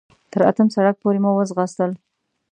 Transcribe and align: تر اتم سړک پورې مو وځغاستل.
تر 0.31 0.41
اتم 0.49 0.67
سړک 0.75 0.95
پورې 1.03 1.19
مو 1.23 1.31
وځغاستل. 1.33 1.91